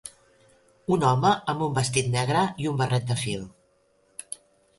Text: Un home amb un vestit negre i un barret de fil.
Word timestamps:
Un 0.95 1.03
home 1.09 1.33
amb 1.53 1.61
un 1.65 1.75
vestit 1.75 2.09
negre 2.15 2.41
i 2.65 2.71
un 2.73 2.81
barret 2.81 3.07
de 3.13 3.19
fil. 3.27 3.45